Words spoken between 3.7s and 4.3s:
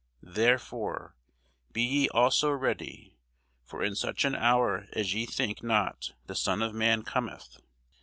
in such